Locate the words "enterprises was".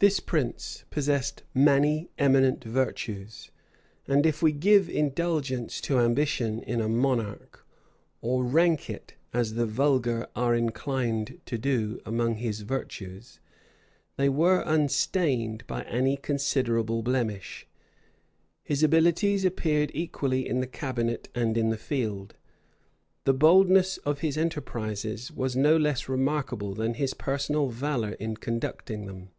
24.38-25.56